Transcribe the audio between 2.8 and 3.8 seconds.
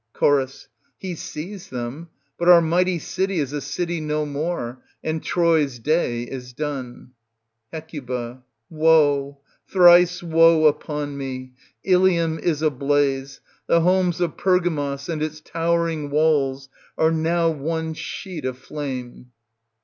city is a